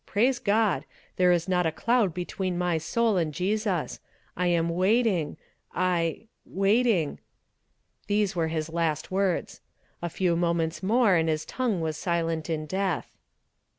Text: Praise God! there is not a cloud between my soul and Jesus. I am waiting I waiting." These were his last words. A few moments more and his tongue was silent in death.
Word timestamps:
Praise 0.07 0.39
God! 0.39 0.83
there 1.17 1.31
is 1.31 1.47
not 1.47 1.67
a 1.67 1.71
cloud 1.71 2.11
between 2.11 2.57
my 2.57 2.79
soul 2.79 3.17
and 3.17 3.31
Jesus. 3.31 3.99
I 4.35 4.47
am 4.47 4.69
waiting 4.69 5.37
I 5.75 6.25
waiting." 6.43 7.19
These 8.07 8.35
were 8.35 8.47
his 8.47 8.67
last 8.71 9.11
words. 9.11 9.61
A 10.01 10.09
few 10.09 10.35
moments 10.35 10.81
more 10.81 11.13
and 11.13 11.29
his 11.29 11.45
tongue 11.45 11.81
was 11.81 11.97
silent 11.97 12.49
in 12.49 12.65
death. 12.65 13.15